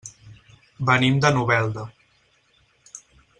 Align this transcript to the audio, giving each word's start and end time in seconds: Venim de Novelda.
Venim 0.89 1.19
de 1.25 1.31
Novelda. 1.35 1.85